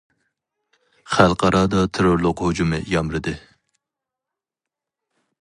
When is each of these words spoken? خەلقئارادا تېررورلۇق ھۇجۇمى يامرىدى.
خەلقئارادا 1.15 1.83
تېررورلۇق 1.97 2.41
ھۇجۇمى 2.47 2.81
يامرىدى. 2.95 3.35